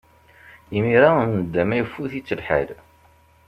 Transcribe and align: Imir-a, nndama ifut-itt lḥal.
Imir-a, 0.77 1.11
nndama 1.25 1.75
ifut-itt 1.81 2.35
lḥal. 2.39 2.69